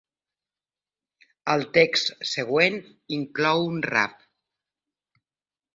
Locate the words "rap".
3.93-4.21